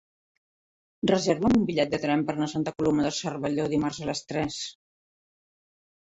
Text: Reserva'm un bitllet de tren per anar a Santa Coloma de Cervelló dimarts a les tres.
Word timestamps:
Reserva'm 1.09 1.57
un 1.57 1.65
bitllet 1.67 1.91
de 1.91 1.99
tren 2.05 2.23
per 2.29 2.33
anar 2.35 2.47
a 2.49 2.51
Santa 2.53 2.73
Coloma 2.77 3.05
de 3.07 3.11
Cervelló 3.17 3.67
dimarts 3.75 3.99
a 4.05 4.09
les 4.11 4.23
tres. 4.31 4.57